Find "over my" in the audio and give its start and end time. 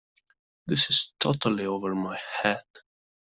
1.67-2.19